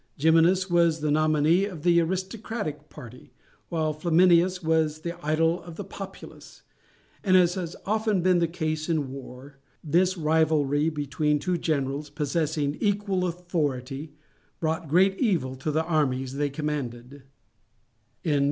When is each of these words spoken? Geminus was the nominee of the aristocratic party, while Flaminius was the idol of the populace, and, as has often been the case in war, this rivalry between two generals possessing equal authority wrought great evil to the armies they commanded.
Geminus 0.17 0.67
was 0.67 1.01
the 1.01 1.11
nominee 1.11 1.65
of 1.65 1.83
the 1.83 2.01
aristocratic 2.01 2.89
party, 2.89 3.33
while 3.69 3.93
Flaminius 3.93 4.63
was 4.63 5.01
the 5.01 5.23
idol 5.23 5.61
of 5.61 5.75
the 5.75 5.83
populace, 5.83 6.63
and, 7.23 7.37
as 7.37 7.53
has 7.53 7.75
often 7.85 8.23
been 8.23 8.39
the 8.39 8.47
case 8.47 8.89
in 8.89 9.11
war, 9.11 9.59
this 9.83 10.17
rivalry 10.17 10.89
between 10.89 11.37
two 11.37 11.55
generals 11.59 12.09
possessing 12.09 12.79
equal 12.79 13.27
authority 13.27 14.15
wrought 14.59 14.87
great 14.89 15.19
evil 15.19 15.53
to 15.55 15.69
the 15.69 15.83
armies 15.85 16.33
they 16.33 16.49
commanded. 16.49 17.21